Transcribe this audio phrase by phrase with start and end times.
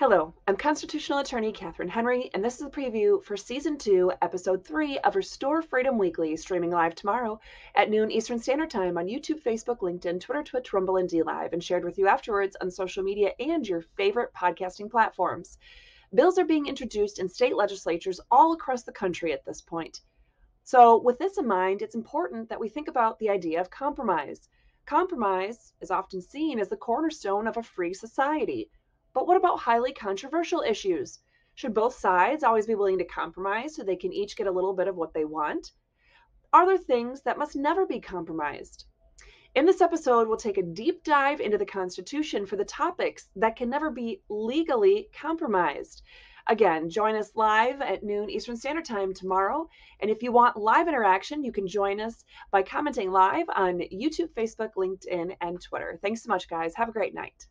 [0.00, 4.64] Hello, I'm constitutional attorney Catherine Henry, and this is a preview for season two, episode
[4.64, 7.40] three of Restore Freedom Weekly, streaming live tomorrow
[7.74, 11.64] at noon Eastern Standard Time on YouTube, Facebook, LinkedIn, Twitter, Twitch, Rumble, and DLive, and
[11.64, 15.58] shared with you afterwards on social media and your favorite podcasting platforms.
[16.14, 20.02] Bills are being introduced in state legislatures all across the country at this point.
[20.62, 24.48] So, with this in mind, it's important that we think about the idea of compromise.
[24.86, 28.70] Compromise is often seen as the cornerstone of a free society.
[29.18, 31.18] But what about highly controversial issues?
[31.56, 34.72] Should both sides always be willing to compromise so they can each get a little
[34.72, 35.72] bit of what they want?
[36.52, 38.84] Are there things that must never be compromised?
[39.56, 43.56] In this episode, we'll take a deep dive into the Constitution for the topics that
[43.56, 46.04] can never be legally compromised.
[46.46, 49.68] Again, join us live at noon Eastern Standard Time tomorrow.
[49.98, 54.32] And if you want live interaction, you can join us by commenting live on YouTube,
[54.34, 55.98] Facebook, LinkedIn, and Twitter.
[56.02, 56.76] Thanks so much, guys.
[56.76, 57.48] Have a great night.